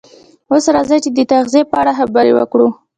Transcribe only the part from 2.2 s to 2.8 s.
وکړو